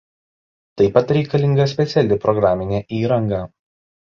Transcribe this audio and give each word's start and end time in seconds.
Taip 0.81 0.95
pat 0.95 1.13
reikalinga 1.17 1.67
speciali 1.75 2.19
programinė 2.25 2.81
įranga. 3.03 3.45